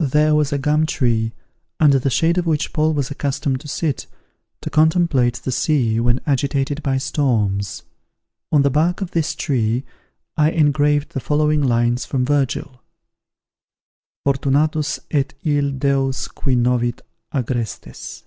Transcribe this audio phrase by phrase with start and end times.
[0.00, 1.34] There was a gum tree,
[1.78, 4.08] under the shade of which Paul was accustomed to sit,
[4.60, 7.84] to contemplate the sea when agitated by storms.
[8.50, 9.84] On the bark of this tree,
[10.36, 12.82] I engraved the following lines from Virgil:
[14.24, 17.00] Fortunatus et ille deos qui novit
[17.32, 18.24] agrestes!